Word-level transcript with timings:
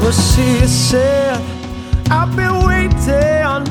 Well, 0.00 0.12
she 0.12 0.66
said, 0.66 1.40
I've 2.10 2.34
been 2.34 2.64
waiting 2.66 3.66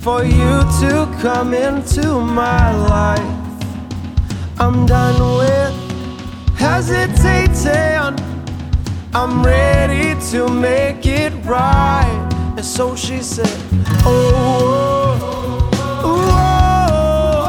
for 0.00 0.22
you 0.22 0.60
to 0.80 1.08
come 1.22 1.54
into 1.54 2.20
my 2.20 2.76
life. 2.76 3.20
I'm 4.60 4.84
done 4.84 5.38
with 5.38 5.74
hesitating. 6.58 8.18
I'm 9.14 9.42
ready 9.42 10.14
to 10.30 10.48
make 10.48 11.06
it 11.06 11.32
right. 11.44 12.28
And 12.56 12.64
so 12.64 12.94
she 12.94 13.20
said, 13.22 13.48
Oh, 14.04 15.70
oh, 16.02 16.20
oh, 16.32 17.46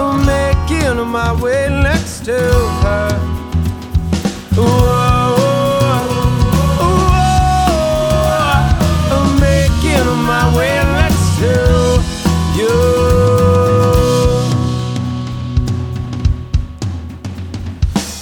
I'm 0.00 0.24
making 0.24 1.06
my 1.06 1.32
way 1.40 1.68
next 1.68 2.24
to 2.24 2.32
her. 2.32 3.23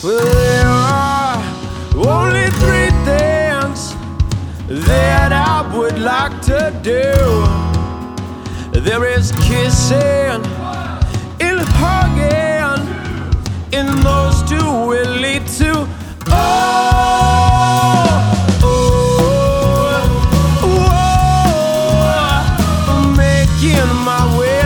Well, 0.02 0.18
there 0.18 0.66
are 0.66 1.38
only 1.94 2.50
three 2.58 2.90
things 3.06 3.94
that 4.88 5.30
I 5.32 5.76
would 5.76 5.96
like 6.00 6.42
to 6.42 6.72
do. 6.82 8.80
There 8.80 9.04
is 9.04 9.30
kissing 9.46 10.42
in 11.38 11.58
hugging, 11.78 12.82
and 13.72 14.02
those 14.02 14.42
two 14.42 14.86
will 14.88 15.14
lead 15.20 15.46
to. 15.58 15.86
Oh. 16.26 17.12
my 24.04 24.38
way 24.38 24.61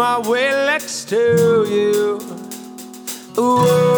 my 0.00 0.18
way 0.18 0.48
next 0.48 1.10
to 1.10 1.66
you. 1.68 2.18
Whoa. 3.36 3.89